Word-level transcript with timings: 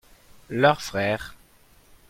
leurs 0.49 0.81
frères. 0.81 1.35